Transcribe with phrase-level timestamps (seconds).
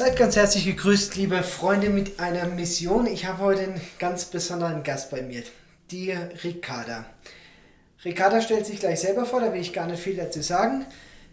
[0.00, 3.06] Seid ganz herzlich gegrüßt, liebe Freunde mit einer Mission.
[3.06, 5.42] Ich habe heute einen ganz besonderen Gast bei mir,
[5.90, 6.10] die
[6.42, 7.04] Ricarda.
[8.02, 10.86] Ricarda stellt sich gleich selber vor, da will ich gar nicht viel dazu sagen.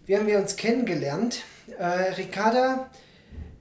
[0.05, 1.43] Wie haben wir uns kennengelernt?
[1.79, 2.89] Äh, Ricarda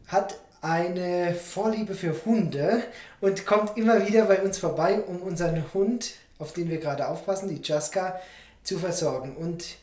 [0.08, 2.82] hat eine Vorliebe für Hunde
[3.20, 7.48] und kommt immer wieder bei uns vorbei, um unseren Hund, auf den wir gerade aufpassen,
[7.48, 8.20] die Jaska,
[8.64, 9.36] zu versorgen.
[9.36, 9.76] Und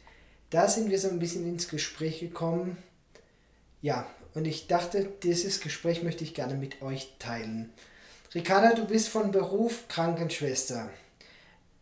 [0.49, 2.76] da sind wir so ein bisschen ins Gespräch gekommen.
[3.82, 7.72] Ja, und ich dachte, dieses Gespräch möchte ich gerne mit euch teilen.
[8.34, 10.90] Ricarda, du bist von Beruf Krankenschwester.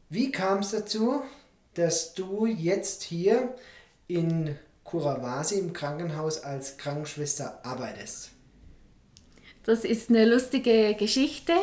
[0.10, 1.22] Wie kam es dazu,
[1.76, 3.56] dass du jetzt hier
[4.08, 8.32] in Kurawasi im Krankenhaus als Krankenschwester arbeitest?
[9.64, 11.54] Das ist eine lustige Geschichte,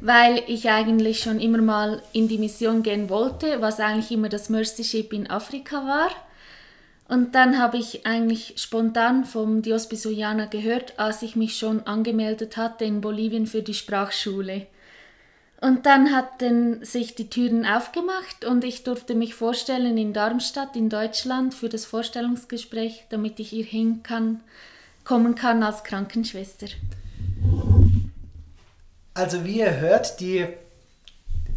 [0.00, 4.48] weil ich eigentlich schon immer mal in die Mission gehen wollte, was eigentlich immer das
[4.48, 6.10] Mercy Ship in Afrika war.
[7.14, 12.56] Und dann habe ich eigentlich spontan vom Dios Bisuyana gehört, als ich mich schon angemeldet
[12.56, 14.66] hatte in Bolivien für die Sprachschule.
[15.60, 20.88] Und dann hatten sich die Türen aufgemacht und ich durfte mich vorstellen in Darmstadt in
[20.88, 24.40] Deutschland für das Vorstellungsgespräch, damit ich hier hin kann,
[25.04, 26.66] kommen kann als Krankenschwester.
[29.14, 30.48] Also wie ihr hört, die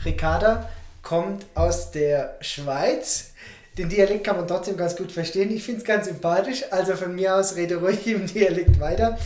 [0.06, 0.70] Ricarda
[1.02, 3.34] kommt aus der Schweiz
[3.78, 5.52] den Dialekt kann man trotzdem ganz gut verstehen.
[5.52, 6.64] Ich finde es ganz sympathisch.
[6.72, 9.18] Also von mir aus rede ruhig im Dialekt weiter.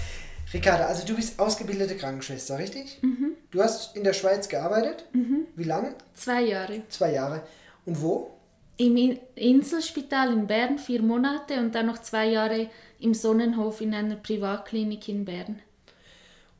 [0.53, 2.97] Ricarda, also du bist ausgebildete Krankenschwester, richtig?
[3.01, 3.31] Mhm.
[3.51, 5.05] Du hast in der Schweiz gearbeitet?
[5.13, 5.47] Mhm.
[5.55, 5.95] Wie lange?
[6.13, 6.81] Zwei Jahre.
[6.89, 7.43] Zwei Jahre.
[7.85, 8.31] Und wo?
[8.77, 14.15] Im Inselspital in Bern vier Monate und dann noch zwei Jahre im Sonnenhof in einer
[14.15, 15.59] Privatklinik in Bern.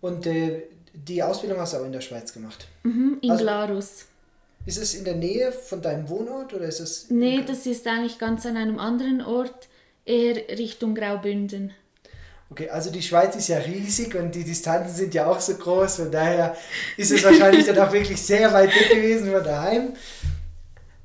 [0.02, 2.68] Und äh, die Ausbildung hast du auch in der Schweiz gemacht?
[2.84, 4.06] Mhm, in also, Glarus.
[4.66, 7.10] Ist es in der Nähe von deinem Wohnort oder ist es?
[7.10, 9.70] Nee, das ist eigentlich ganz an einem anderen Ort,
[10.06, 11.74] eher Richtung Graubünden.
[12.52, 15.96] Okay, also die Schweiz ist ja riesig und die Distanzen sind ja auch so groß,
[15.96, 16.56] von daher
[16.98, 19.94] ist es wahrscheinlich dann auch wirklich sehr weit weg gewesen von daheim.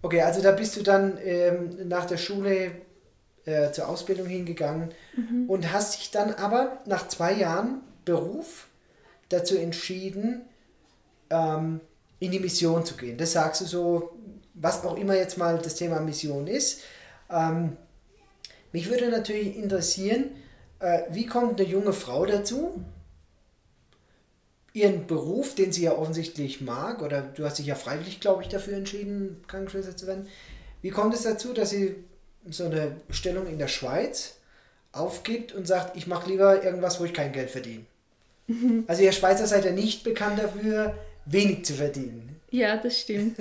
[0.02, 2.72] Okay, also da bist du dann ähm, nach der Schule
[3.44, 5.48] äh, zur Ausbildung hingegangen mhm.
[5.48, 8.66] und hast dich dann aber nach zwei Jahren Beruf
[9.28, 10.42] dazu entschieden,
[11.30, 11.80] ähm,
[12.18, 13.18] in die Mission zu gehen.
[13.18, 14.18] Das sagst du so,
[14.54, 16.80] was auch immer jetzt mal das Thema Mission ist.
[17.30, 17.76] Ähm,
[18.72, 20.30] mich würde natürlich interessieren,
[20.80, 22.82] äh, wie kommt eine junge Frau dazu,
[24.72, 28.48] ihren Beruf, den sie ja offensichtlich mag, oder du hast dich ja freiwillig, glaube ich,
[28.48, 30.28] dafür entschieden, Krankenschwester zu werden.
[30.82, 31.96] Wie kommt es dazu, dass sie
[32.50, 34.36] so eine Stellung in der Schweiz
[34.92, 37.84] aufgibt und sagt, ich mache lieber irgendwas, wo ich kein Geld verdiene?
[38.86, 40.94] Also ihr Schweizer seid ja nicht bekannt dafür,
[41.26, 42.40] wenig zu verdienen.
[42.50, 43.36] Ja, das stimmt.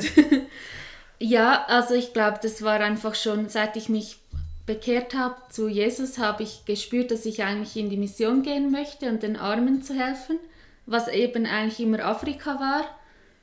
[1.19, 4.17] ja, also ich glaube, das war einfach schon, seit ich mich
[4.65, 9.09] bekehrt habe zu Jesus, habe ich gespürt, dass ich eigentlich in die Mission gehen möchte
[9.09, 10.39] und den Armen zu helfen,
[10.85, 12.83] was eben eigentlich immer Afrika war.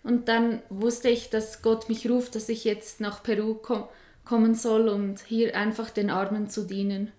[0.03, 3.85] Und dann wusste ich, dass Gott mich ruft, dass ich jetzt nach Peru kom
[4.25, 7.11] kommen soll und hier einfach den Armen zu dienen.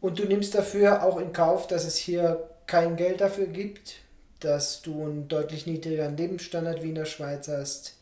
[0.00, 3.96] Und du nimmst dafür auch in Kauf, dass es hier kein Geld dafür gibt?
[4.44, 7.94] Dass du einen deutlich niedrigeren Lebensstandard wie in der Schweiz hast.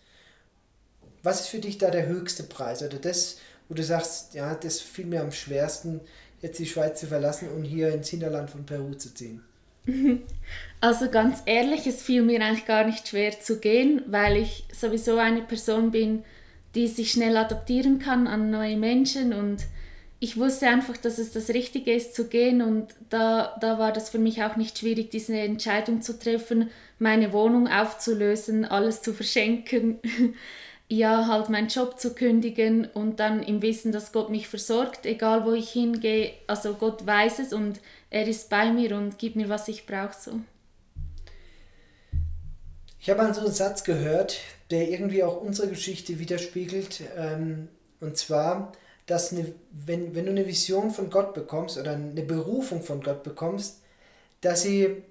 [1.22, 3.38] Was ist für dich da der höchste Preis oder das,
[3.68, 6.00] wo du sagst, ja, das fiel mir am schwersten,
[6.40, 9.42] jetzt die Schweiz zu verlassen und hier ins Hinterland von Peru zu ziehen?
[10.80, 15.16] Also ganz ehrlich, es fiel mir eigentlich gar nicht schwer zu gehen, weil ich sowieso
[15.16, 16.24] eine Person bin,
[16.74, 19.64] die sich schnell adaptieren kann an neue Menschen und
[20.22, 24.08] ich wusste einfach, dass es das Richtige ist zu gehen und da, da war das
[24.08, 29.98] für mich auch nicht schwierig, diese Entscheidung zu treffen, meine Wohnung aufzulösen, alles zu verschenken,
[30.88, 35.44] ja, halt meinen Job zu kündigen und dann im Wissen, dass Gott mich versorgt, egal
[35.44, 39.48] wo ich hingehe, also Gott weiß es und er ist bei mir und gibt mir,
[39.48, 40.38] was ich brauche so.
[43.00, 44.38] Ich habe mal so einen Satz gehört,
[44.70, 47.66] der irgendwie auch unsere Geschichte widerspiegelt, ähm,
[47.98, 48.72] und zwar,
[49.06, 53.22] dass eine, wenn, wenn du eine Vision von Gott bekommst oder eine Berufung von Gott
[53.22, 53.80] bekommst,
[54.40, 55.02] dass sie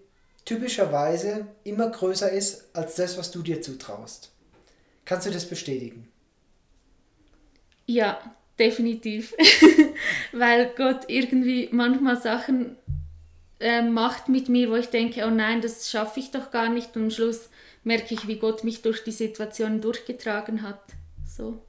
[0.46, 4.32] typischerweise immer größer ist als das, was du dir zutraust.
[5.06, 6.08] Kannst du das bestätigen?
[7.86, 8.20] Ja,
[8.58, 9.36] definitiv.
[10.32, 12.78] Weil Gott irgendwie manchmal Sachen
[13.60, 16.96] äh, macht mit mir, wo ich denke, oh nein, das schaffe ich doch gar nicht.
[16.96, 17.50] Und am Schluss
[17.84, 20.82] merke ich, wie Gott mich durch die Situation durchgetragen hat.
[21.26, 21.62] So.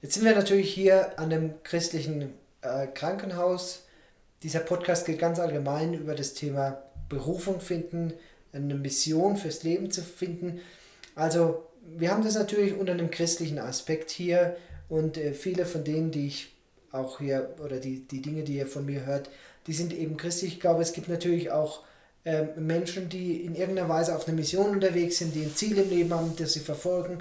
[0.00, 3.82] Jetzt sind wir natürlich hier an einem christlichen äh, Krankenhaus.
[4.44, 8.12] Dieser Podcast geht ganz allgemein über das Thema Berufung finden,
[8.52, 10.60] eine Mission fürs Leben zu finden.
[11.16, 11.66] Also
[11.96, 14.56] wir haben das natürlich unter einem christlichen Aspekt hier
[14.88, 16.54] und äh, viele von denen, die ich
[16.92, 19.30] auch hier oder die, die Dinge, die ihr von mir hört,
[19.66, 20.54] die sind eben christlich.
[20.54, 21.82] Ich glaube, es gibt natürlich auch
[22.24, 25.90] ähm, Menschen, die in irgendeiner Weise auf einer Mission unterwegs sind, die ein Ziel im
[25.90, 27.18] Leben haben, das sie verfolgen,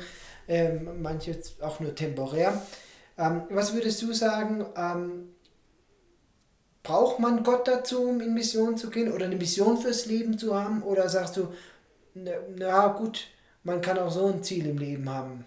[0.47, 2.61] ähm, manche auch nur temporär.
[3.17, 5.29] Ähm, was würdest du sagen, ähm,
[6.83, 10.55] braucht man Gott dazu, um in Mission zu gehen oder eine Mission fürs Leben zu
[10.55, 10.83] haben?
[10.83, 11.53] Oder sagst du,
[12.13, 13.27] na, na gut,
[13.63, 15.45] man kann auch so ein Ziel im Leben haben?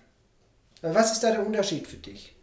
[0.82, 2.34] Was ist da der Unterschied für dich?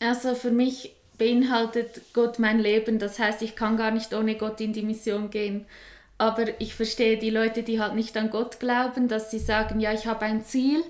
[0.00, 2.98] Also für mich beinhaltet Gott mein Leben.
[2.98, 5.66] Das heißt, ich kann gar nicht ohne Gott in die Mission gehen.
[6.18, 9.92] Aber ich verstehe die Leute, die halt nicht an Gott glauben, dass sie sagen, ja,
[9.92, 10.82] ich habe ein Ziel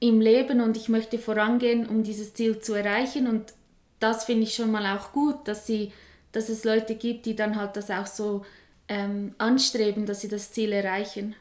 [0.00, 3.26] im Leben und ich möchte vorangehen, um dieses Ziel zu erreichen.
[3.26, 3.54] Und
[4.00, 5.92] das finde ich schon mal auch gut, dass, sie,
[6.32, 8.44] dass es Leute gibt, die dann halt das auch so
[8.88, 11.34] ähm, anstreben, dass sie das Ziel erreichen.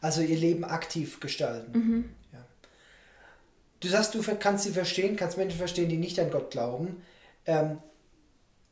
[0.00, 1.78] Also ihr Leben aktiv gestalten.
[1.78, 2.04] Mhm.
[2.32, 2.44] Ja.
[3.80, 7.02] Du sagst, du kannst sie verstehen, kannst Menschen verstehen, die nicht an Gott glauben.
[7.46, 7.78] Ähm,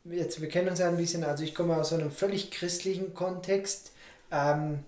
[0.04, 3.14] jetzt, wir kennen uns ja ein bisschen, also ich komme aus so einem völlig christlichen
[3.14, 3.92] Kontext.
[4.30, 4.80] Ähm,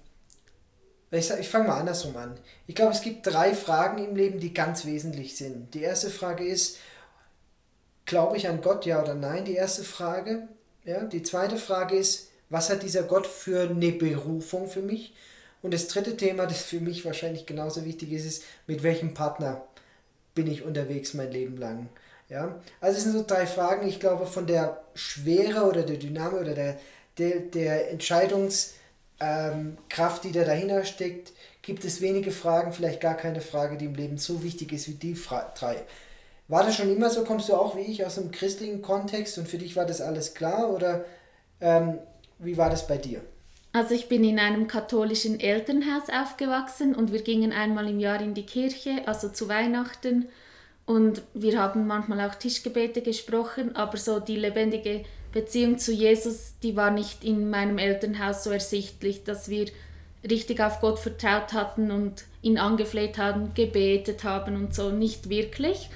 [1.19, 2.39] ich, ich fange mal andersrum an.
[2.67, 5.75] Ich glaube, es gibt drei Fragen im Leben, die ganz wesentlich sind.
[5.75, 6.79] Die erste Frage ist,
[8.05, 9.45] glaube ich an Gott, ja oder nein?
[9.45, 10.49] Die erste Frage.
[10.85, 15.15] Ja, die zweite Frage ist, was hat dieser Gott für eine Berufung für mich?
[15.63, 19.67] Und das dritte Thema, das für mich wahrscheinlich genauso wichtig ist, ist, mit welchem Partner
[20.35, 21.89] bin ich unterwegs mein Leben lang?
[22.29, 23.87] Ja, also es sind so drei Fragen.
[23.89, 26.79] Ich glaube, von der Schwere oder der Dynamik oder der,
[27.19, 28.75] der, der Entscheidungskraft,
[29.21, 29.79] ähm,
[30.25, 31.33] die da dahinter steckt,
[31.63, 34.95] gibt es wenige Fragen, vielleicht gar keine Frage, die im Leben so wichtig ist wie
[34.95, 35.85] die Fra drei.
[36.49, 37.25] War das schon immer so?
[37.25, 40.35] Kommst du auch wie ich aus einem christlichen Kontext und für dich war das alles
[40.35, 41.05] klar oder
[41.61, 41.99] ähm,
[42.39, 43.23] wie war das bei dir?
[43.73, 48.33] Also ich bin in einem katholischen Elternhaus aufgewachsen und wir gingen einmal im Jahr in
[48.33, 50.29] die Kirche, also zu Weihnachten.
[50.87, 55.05] Und wir haben manchmal auch Tischgebete gesprochen, aber so die lebendige
[55.37, 59.67] Beziehung zu Jesus, die war nicht in meinem Elternhaus so ersichtlich, dass wir
[60.27, 65.91] richtig auf Gott vertraut hatten und ihn angefleht haben, gebetet haben und so, nicht wirklich.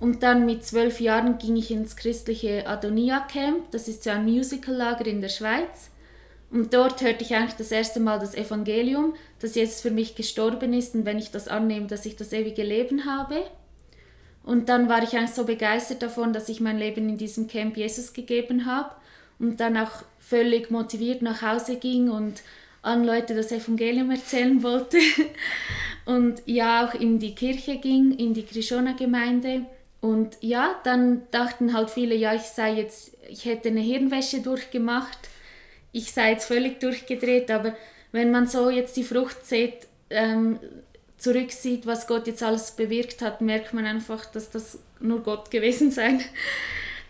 [0.00, 4.24] Und dann mit zwölf Jahren ging ich ins christliche Adonia Camp, das ist so ein
[4.24, 5.90] Musicallager in der Schweiz.
[6.50, 10.72] Und dort hörte ich eigentlich das erste Mal das Evangelium, dass Jesus für mich gestorben
[10.72, 13.42] ist und wenn ich das annehme, dass ich das ewige Leben habe.
[14.46, 17.76] Und dann war ich eigentlich so begeistert davon, dass ich mein Leben in diesem Camp
[17.76, 18.92] Jesus gegeben habe
[19.40, 22.42] und dann auch völlig motiviert nach Hause ging und
[22.80, 24.98] an Leute das Evangelium erzählen wollte
[26.06, 29.66] und ja auch in die Kirche ging, in die Krishona-Gemeinde.
[30.00, 35.18] Und ja, dann dachten halt viele, ja, ich sei jetzt, ich hätte eine Hirnwäsche durchgemacht,
[35.90, 37.74] ich sei jetzt völlig durchgedreht, aber
[38.12, 40.60] wenn man so jetzt die Frucht sieht, ähm,
[41.18, 45.90] zurücksieht, was Gott jetzt alles bewirkt hat, merkt man einfach, dass das nur Gott gewesen
[45.90, 46.20] sein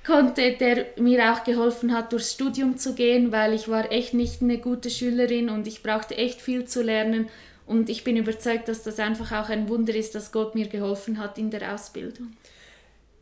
[0.06, 4.40] konnte, der mir auch geholfen hat, durchs Studium zu gehen, weil ich war echt nicht
[4.40, 7.28] eine gute Schülerin und ich brauchte echt viel zu lernen.
[7.66, 11.18] Und ich bin überzeugt, dass das einfach auch ein Wunder ist, dass Gott mir geholfen
[11.18, 12.28] hat in der Ausbildung.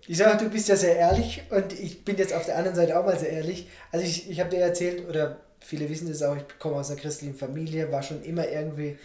[0.06, 2.98] Ich sage, du bist ja sehr ehrlich und ich bin jetzt auf der anderen Seite
[2.98, 3.68] auch mal sehr ehrlich.
[3.90, 7.00] Also ich, ich habe dir erzählt, oder viele wissen das auch, ich komme aus einer
[7.00, 8.98] christlichen Familie, war schon immer irgendwie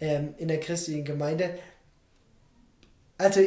[0.00, 1.50] ähm, in der christlichen Gemeinde.
[3.18, 3.40] Also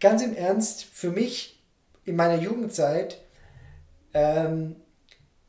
[0.00, 1.62] ganz im Ernst, für mich
[2.04, 3.20] in meiner Jugendzeit
[4.12, 4.76] ähm,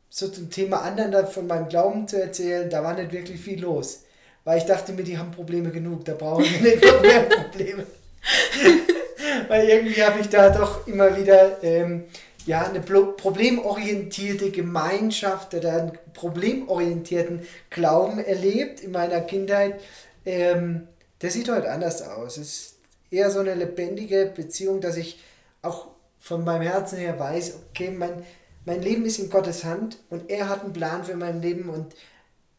[0.08, 4.04] so zum Thema anderen von meinem Glauben zu erzählen, da war nicht wirklich viel los.
[4.44, 7.86] Weil ich dachte mir, die haben Probleme genug, da brauchen sie nicht noch mehr Probleme.
[9.48, 12.04] Weil irgendwie habe ich da doch immer wieder ähm,
[12.46, 19.80] ja, eine problemorientierte Gemeinschaft oder einen problemorientierten Glauben erlebt in meiner Kindheit.
[20.26, 20.88] Ähm,
[21.22, 22.36] der sieht heute anders aus.
[22.36, 22.78] Es ist
[23.10, 25.20] eher so eine lebendige Beziehung, dass ich
[25.62, 25.88] auch
[26.20, 28.24] von meinem Herzen her weiß, okay, mein,
[28.64, 31.94] mein Leben ist in Gottes Hand und er hat einen Plan für mein Leben und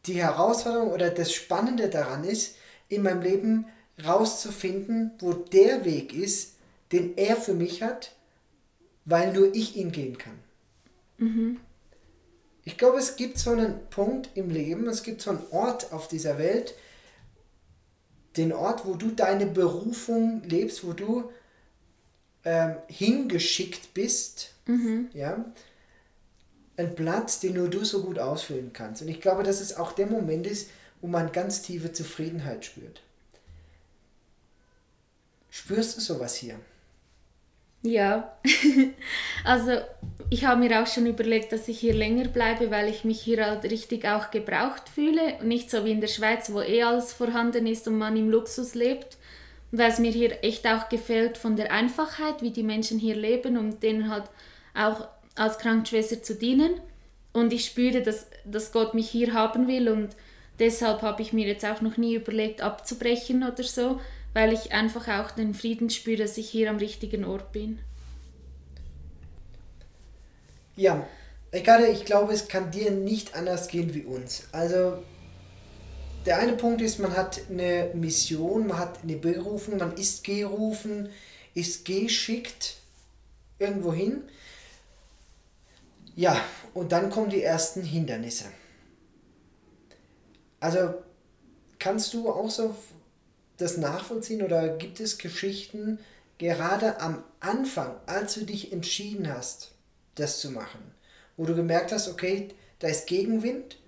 [0.06, 2.56] die Herausforderung oder das Spannende daran ist,
[2.88, 3.66] in meinem Leben
[4.04, 6.54] rauszufinden, wo der Weg ist,
[6.92, 8.12] den er für mich hat,
[9.04, 10.38] weil nur ich ihn gehen kann.
[11.18, 11.60] Mhm.
[12.64, 16.08] Ich glaube, es gibt so einen Punkt im Leben, es gibt so einen Ort auf
[16.08, 16.74] dieser Welt,
[18.38, 21.30] den Ort, wo du deine Berufung lebst, wo du
[22.44, 25.08] ähm, hingeschickt bist, mhm.
[25.12, 25.44] ja,
[26.76, 29.02] ein Platz, den nur du so gut ausfüllen kannst.
[29.02, 33.02] Und ich glaube, dass es auch der Moment ist, wo man ganz tiefe Zufriedenheit spürt.
[35.50, 36.58] Spürst du sowas hier?
[37.82, 38.36] Ja,
[39.44, 39.72] also
[40.30, 43.46] ich habe mir auch schon überlegt, dass ich hier länger bleibe, weil ich mich hier
[43.46, 45.42] halt richtig auch gebraucht fühle.
[45.42, 48.74] Nicht so wie in der Schweiz, wo eh alles vorhanden ist und man im Luxus
[48.74, 49.16] lebt.
[49.70, 53.58] weil es mir hier echt auch gefällt von der Einfachheit, wie die Menschen hier leben
[53.58, 54.24] und denen halt
[54.74, 56.80] auch als Krankenschwester zu dienen.
[57.32, 60.10] Und ich spüre, dass, dass Gott mich hier haben will und
[60.58, 64.00] deshalb habe ich mir jetzt auch noch nie überlegt, abzubrechen oder so,
[64.34, 67.78] weil ich einfach auch den Frieden spüre, dass ich hier am richtigen Ort bin.
[70.76, 71.06] Ja,
[71.52, 74.44] Ricardo, ich glaube, es kann dir nicht anders gehen wie uns.
[74.52, 75.02] Also,
[76.26, 81.08] der eine Punkt ist, man hat eine Mission, man hat eine Berufung, man ist gerufen,
[81.54, 82.76] ist geschickt
[83.58, 84.22] irgendwo hin.
[86.14, 86.40] Ja,
[86.74, 88.44] und dann kommen die ersten Hindernisse.
[90.60, 90.94] Also,
[91.78, 92.74] kannst du auch so
[93.58, 95.98] das nachvollziehen oder gibt es Geschichten,
[96.38, 99.72] gerade am Anfang, als du dich entschieden hast,
[100.14, 100.80] das zu machen,
[101.36, 102.48] wo du gemerkt hast, okay,
[102.78, 103.78] da ist Gegenwind,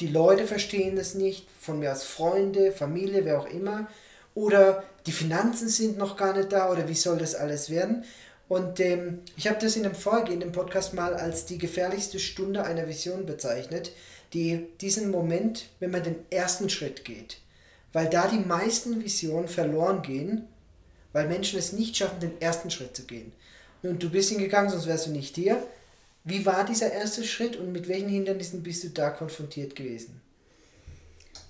[0.00, 3.86] die Leute verstehen es nicht, von mir als Freunde, Familie, wer auch immer,
[4.34, 8.04] oder die Finanzen sind noch gar nicht da, oder wie soll das alles werden?
[8.48, 12.88] Und ähm, ich habe das in einem vorgehenden Podcast mal als die gefährlichste Stunde einer
[12.88, 13.92] Vision bezeichnet,
[14.32, 17.38] die diesen Moment, wenn man den ersten Schritt geht,
[17.92, 20.46] weil da die meisten Visionen verloren gehen,
[21.12, 23.32] weil Menschen es nicht schaffen, den ersten Schritt zu gehen.
[23.82, 25.62] Und du bist hingegangen, sonst wärst du nicht hier.
[26.24, 30.20] Wie war dieser erste Schritt und mit welchen Hindernissen bist du da konfrontiert gewesen?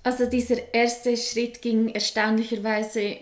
[0.03, 3.17] Also dieser erste Schritt ging erstaunlicherweise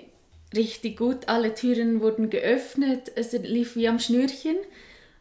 [0.56, 1.28] richtig gut.
[1.28, 4.56] Alle Türen wurden geöffnet, es lief wie am Schnürchen.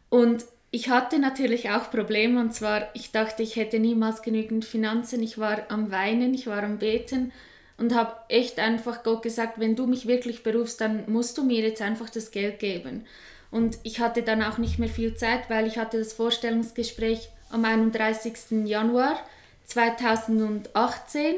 [0.09, 5.23] Und ich hatte natürlich auch Probleme und zwar, ich dachte, ich hätte niemals genügend Finanzen.
[5.23, 7.31] Ich war am Weinen, ich war am Beten
[7.77, 11.61] und habe echt einfach Gott gesagt, wenn du mich wirklich berufst, dann musst du mir
[11.61, 13.05] jetzt einfach das Geld geben.
[13.51, 17.65] Und ich hatte dann auch nicht mehr viel Zeit, weil ich hatte das Vorstellungsgespräch am
[17.65, 18.65] 31.
[18.65, 19.19] Januar
[19.65, 21.35] 2018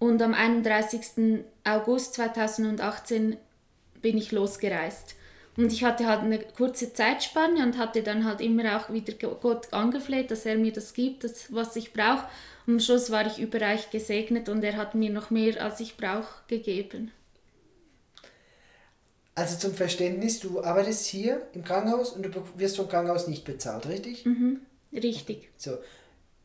[0.00, 1.44] und am 31.
[1.62, 3.36] August 2018
[4.00, 5.14] bin ich losgereist.
[5.56, 9.72] Und ich hatte halt eine kurze Zeitspanne und hatte dann halt immer auch wieder Gott
[9.72, 12.26] angefleht, dass er mir das gibt, das, was ich brauche.
[12.66, 15.96] Und am Schluss war ich überreich gesegnet und er hat mir noch mehr, als ich
[15.96, 17.10] brauche, gegeben.
[19.34, 23.88] Also zum Verständnis, du arbeitest hier im Krankenhaus und du wirst vom Krankenhaus nicht bezahlt,
[23.88, 24.24] richtig?
[24.26, 24.60] Mhm,
[24.92, 25.48] richtig.
[25.56, 25.78] So.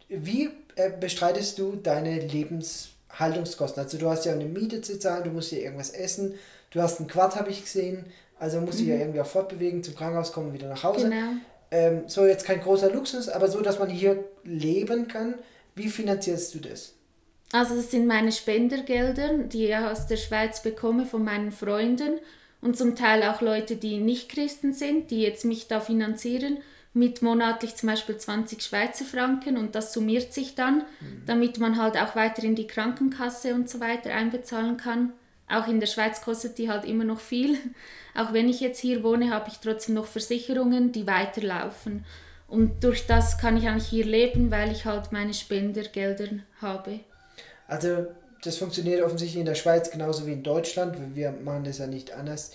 [0.08, 3.84] Wie äh, bestreitest du deine Lebenshaltungskosten?
[3.84, 6.36] Also du hast ja eine Miete zu zahlen, du musst hier irgendwas essen,
[6.72, 8.06] du hast einen Quad, habe ich gesehen,
[8.40, 8.90] also musst du mhm.
[8.90, 11.10] ja irgendwie auch fortbewegen, zum Krankenhaus kommen, wieder nach Hause.
[11.10, 11.34] Genau.
[11.70, 15.36] Ähm, so jetzt kein großer Luxus, aber so, dass man hier leben kann.
[15.76, 16.94] Wie finanzierst du das?
[17.52, 22.20] Also das sind meine Spendergelder, die ich aus der Schweiz bekomme von meinen Freunden
[22.62, 26.58] und zum Teil auch Leute, die nicht Christen sind, die jetzt mich da finanzieren
[26.94, 31.24] mit monatlich zum Beispiel 20 Schweizer Franken und das summiert sich dann, mhm.
[31.28, 35.14] damit man halt auch weiter in die Krankenkasse und so weiter einbezahlen kann.
[35.50, 37.58] Auch in der Schweiz kostet die halt immer noch viel.
[38.16, 42.06] Auch wenn ich jetzt hier wohne, habe ich trotzdem noch Versicherungen, die weiterlaufen.
[42.48, 46.30] Und durch das kann ich eigentlich hier leben, weil ich halt meine Spendergelder
[46.62, 47.02] habe.
[47.68, 48.08] Also
[48.44, 50.96] das funktioniert offensichtlich in der Schweiz genauso wie in Deutschland.
[51.16, 52.52] Wir machen das ja nicht anders.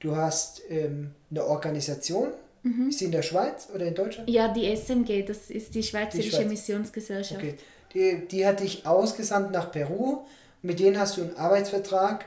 [0.00, 2.28] Du hast ähm, eine Organisation.
[2.62, 2.88] Mhm.
[2.88, 4.28] Ist sie in der Schweiz oder in Deutschland?
[4.28, 6.48] Ja, die SMG, das ist die Schweizerische die Schweiz.
[6.48, 7.40] Missionsgesellschaft.
[7.40, 7.54] Okay.
[7.92, 10.24] Die, die hat dich ausgesandt nach Peru.
[10.62, 12.24] Mit denen hast du einen Arbeitsvertrag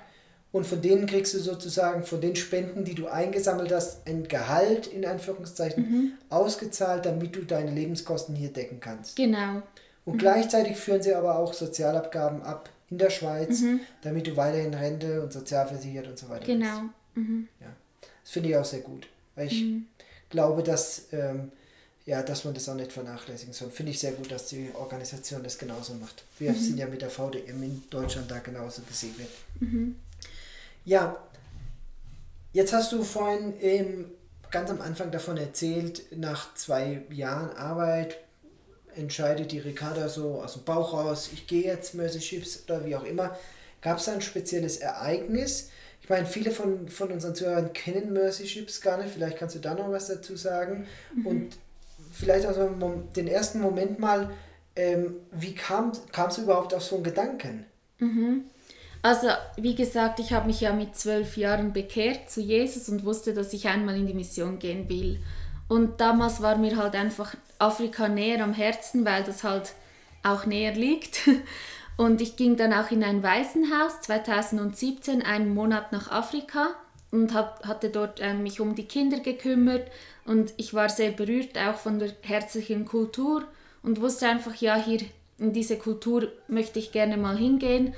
[0.52, 4.88] und von denen kriegst du sozusagen von den Spenden, die du eingesammelt hast, ein Gehalt
[4.88, 6.12] in Anführungszeichen mhm.
[6.30, 9.16] ausgezahlt, damit du deine Lebenskosten hier decken kannst.
[9.16, 9.62] Genau.
[10.06, 10.20] Und mhm.
[10.20, 13.82] gleichzeitig führen sie aber auch Sozialabgaben ab in der Schweiz, mhm.
[14.02, 16.84] damit du weiterhin Rente und sozialversichert und so weiter Genau.
[17.16, 17.50] Mhm.
[17.60, 17.68] Ja.
[18.24, 19.86] Das finde ich auch sehr gut, weil ich mhm.
[20.30, 21.52] glaube, dass, ähm,
[22.06, 23.70] ja, dass man das auch nicht vernachlässigen soll.
[23.70, 26.24] Finde ich sehr gut, dass die Organisation das genauso macht.
[26.40, 26.58] Wir mhm.
[26.58, 29.28] sind ja mit der VDM in Deutschland da genauso gesegnet.
[29.60, 29.96] Mhm.
[30.88, 31.18] Ja,
[32.54, 34.06] jetzt hast du vorhin ähm,
[34.52, 38.20] ganz am Anfang davon erzählt, nach zwei Jahren Arbeit
[38.96, 42.96] entscheidet die Ricarda so aus dem Bauch raus, ich gehe jetzt Mercy Chips oder wie
[42.96, 43.38] auch immer.
[43.82, 45.72] Gab es da ein spezielles Ereignis?
[46.02, 49.14] Ich meine, viele von, von unseren Zuhörern kennen Mercy Chips gar nicht.
[49.14, 50.88] Vielleicht kannst du da noch was dazu sagen.
[51.14, 51.28] Mhm.
[51.28, 51.58] Und
[52.14, 52.66] vielleicht also
[53.14, 54.32] den ersten Moment mal,
[54.78, 57.66] ähm, wie kam es überhaupt auf so einen Gedanken?
[58.00, 58.46] Mhm.
[59.02, 59.28] Also,
[59.58, 63.54] wie gesagt, ich habe mich ja mit zwölf Jahren bekehrt zu Jesus und wusste, dass
[63.54, 65.20] ich einmal in die Mission gehen will.
[65.68, 69.74] Und damals war mir halt einfach Afrika näher am Herzen, weil das halt
[70.24, 71.30] auch näher liegt.
[71.98, 76.76] Und ich ging dann auch in ein Waisenhaus 2017, einen Monat nach Afrika
[77.10, 79.90] und hab, hatte dort äh, mich um die Kinder gekümmert
[80.26, 83.46] und ich war sehr berührt auch von der herzlichen Kultur
[83.82, 85.00] und wusste einfach, ja, hier
[85.40, 87.96] in diese Kultur möchte ich gerne mal hingehen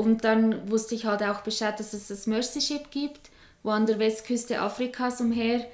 [0.00, 3.30] und dann wusste ich halt auch Bescheid, dass es das Mercy Ship gibt,
[3.62, 5.66] wo an der Westküste Afrikas umher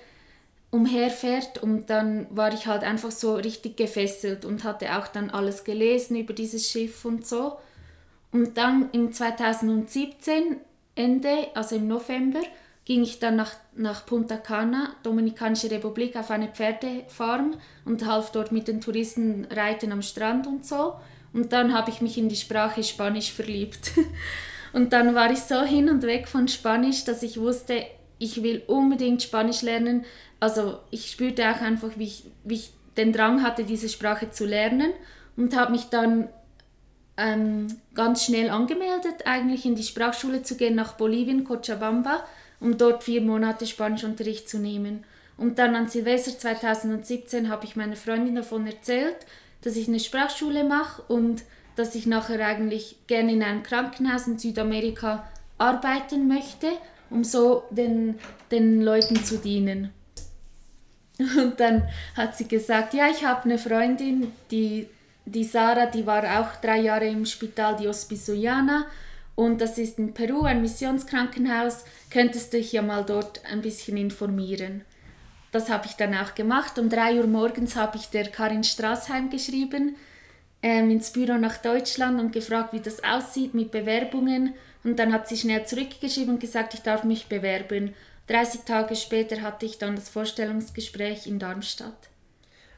[0.71, 5.64] umherfährt und dann war ich halt einfach so richtig gefesselt und hatte auch dann alles
[5.64, 7.56] gelesen über dieses Schiff und so.
[8.33, 10.59] Und dann im 2017,
[10.95, 12.42] Ende, also im November,
[12.85, 17.54] ging ich dann nach, nach Punta Cana, Dominikanische Republik, auf eine Pferdefarm
[17.85, 20.95] und half dort mit den Touristen reiten am Strand und so.
[21.37, 23.93] Und dann habe ich mich in die Sprache Spanisch verliebt.
[24.73, 27.87] Und dann war ich so hin und weg von Spanisch, dass ich wusste,
[28.19, 30.05] ich will unbedingt Spanisch lernen.
[30.38, 34.45] Also ich spürte auch einfach, wie ich, wie ich den Drang hatte, diese Sprache zu
[34.45, 34.93] lernen
[35.37, 36.28] und habe mich dann
[37.16, 42.25] ähm, ganz schnell angemeldet, eigentlich in die Sprachschule zu gehen nach Bolivien, Cochabamba
[42.61, 45.05] um dort vier Monate Spanischunterricht zu nehmen.
[45.37, 49.16] Und dann an Silvester 2017 habe ich meiner Freundin davon erzählt,
[49.62, 51.44] dass ich eine Sprachschule mache und
[51.76, 56.68] dass ich nachher eigentlich gerne in einem Krankenhaus in Südamerika arbeiten möchte,
[57.10, 58.18] um so den,
[58.50, 59.90] den Leuten zu dienen.
[61.18, 64.88] Und dann hat sie gesagt, ja, ich habe eine Freundin, die,
[65.25, 68.86] die Sarah, die war auch drei Jahre im Spital di Ospisuiana
[69.34, 71.84] und das ist in Peru ein Missionskrankenhaus.
[72.10, 74.82] Könntest du dich ja mal dort ein bisschen informieren.
[75.56, 76.78] Das habe ich dann auch gemacht.
[76.78, 79.96] Um 3 Uhr morgens habe ich der Karin Straßheim geschrieben,
[80.62, 84.52] ähm, ins Büro nach Deutschland und gefragt, wie das aussieht mit Bewerbungen.
[84.84, 87.94] Und dann hat sie schnell zurückgeschrieben und gesagt, ich darf mich bewerben.
[88.26, 92.10] 30 Tage später hatte ich dann das Vorstellungsgespräch in Darmstadt.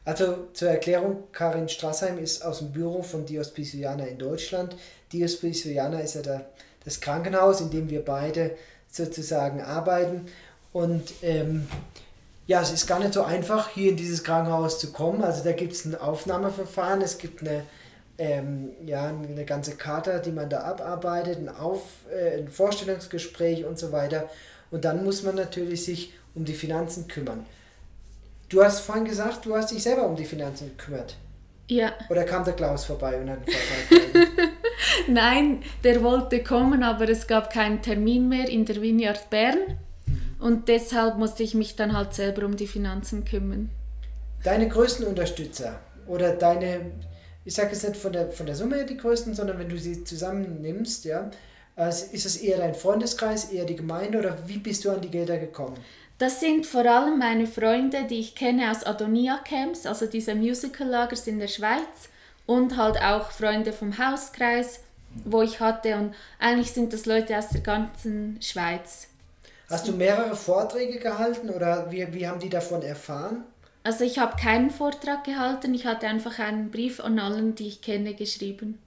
[0.05, 4.77] Also zur Erklärung, Karin Straßheim ist aus dem Büro von Dios Pisiana in Deutschland.
[5.11, 6.47] Dios Pisiana ist ja der,
[6.85, 8.57] das Krankenhaus, in dem wir beide
[8.89, 10.27] sozusagen arbeiten.
[10.73, 11.67] Und ähm,
[12.49, 15.23] ja, es ist gar nicht so einfach, hier in dieses Krankenhaus zu kommen.
[15.23, 17.63] Also da gibt es ein Aufnahmeverfahren, es gibt eine,
[18.17, 23.79] ähm, ja, eine ganze Karte, die man da abarbeitet, ein, Auf, äh, ein Vorstellungsgespräch und
[23.79, 24.31] so weiter.
[24.71, 27.45] Und dann muss man natürlich sich um die Finanzen kümmern.
[28.49, 31.17] Du hast vorhin gesagt, du hast dich selber um die Finanzen gekümmert.
[31.69, 31.93] Ja.
[32.09, 34.39] Oder kam der Klaus vorbei und hat einen Vortrag
[35.09, 39.79] Nein, der wollte kommen, aber es gab keinen Termin mehr in der Vineyard Bern.
[40.39, 43.71] Und deshalb musste ich mich dann halt selber um die Finanzen kümmern.
[44.45, 46.93] Deine größten Unterstützer oder deine,
[47.45, 49.79] ich sage jetzt nicht von der, von der Summe her die größten, sondern wenn du
[49.79, 51.31] sie zusammennimmst, ja,
[51.77, 55.11] äh, ist es eher dein Freundeskreis, eher die Gemeinde oder wie bist du an die
[55.11, 55.77] Gelder gekommen?
[56.19, 61.29] Das sind vor allem meine Freunde, die ich kenne aus Adonia Camps, also diese Musical-Lagers
[61.29, 62.09] in der Schweiz
[62.45, 64.81] und halt auch Freunde vom Hauskreis,
[65.25, 69.09] wo ich hatte und eigentlich sind das Leute aus der ganzen Schweiz.
[69.69, 73.45] Hast du mehrere Vorträge gehalten oder wie, wie haben die davon erfahren?
[73.85, 77.83] Also ich habe keinen Vortrag gehalten, ich hatte einfach einen Brief an allen, die ich
[77.83, 78.79] kenne, geschrieben.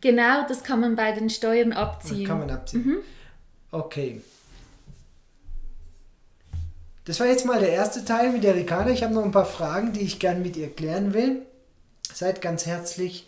[0.00, 2.26] Genau, das kann man bei den Steuern abziehen.
[2.26, 2.86] Kann man abziehen.
[2.86, 2.96] Mhm.
[3.72, 4.22] Okay.
[7.04, 8.90] Das war jetzt mal der erste Teil mit der Ricarda.
[8.90, 11.42] Ich habe noch ein paar Fragen, die ich gerne mit ihr klären will.
[12.12, 13.26] Seid ganz herzlich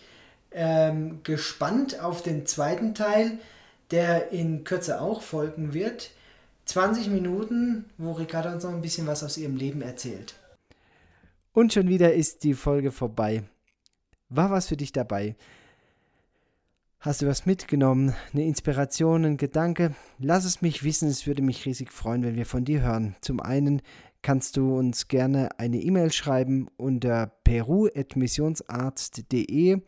[0.51, 3.39] ähm, gespannt auf den zweiten Teil,
[3.91, 6.11] der in Kürze auch folgen wird.
[6.67, 10.35] 20 Minuten, wo Ricarda uns noch ein bisschen was aus ihrem Leben erzählt.
[11.53, 13.43] Und schon wieder ist die Folge vorbei.
[14.29, 15.35] War was für dich dabei?
[17.05, 18.15] Hast du was mitgenommen?
[18.33, 19.93] Eine Inspiration, ein Gedanke?
[20.21, 23.17] Lass es mich wissen, es würde mich riesig freuen, wenn wir von dir hören.
[23.21, 23.83] Zum einen
[24.23, 29.83] kannst du uns gerne eine E-Mail schreiben unter peru.missionsarzt.de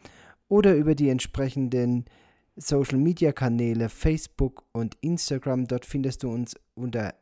[0.48, 2.06] oder über die entsprechenden
[2.56, 5.68] Social Media Kanäle Facebook und Instagram.
[5.68, 7.14] Dort findest du uns unter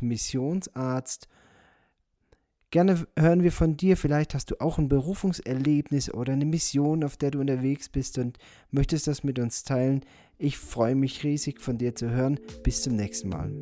[0.00, 1.28] missionsarzt.
[2.72, 3.98] Gerne hören wir von dir.
[3.98, 8.38] Vielleicht hast du auch ein Berufungserlebnis oder eine Mission, auf der du unterwegs bist und
[8.70, 10.00] möchtest das mit uns teilen.
[10.38, 12.40] Ich freue mich riesig von dir zu hören.
[12.62, 13.52] Bis zum nächsten Mal.